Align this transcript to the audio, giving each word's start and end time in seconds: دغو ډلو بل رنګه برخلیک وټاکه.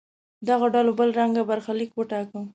دغو 0.47 0.67
ډلو 0.75 0.91
بل 0.99 1.09
رنګه 1.19 1.41
برخلیک 1.49 1.91
وټاکه. 1.95 2.41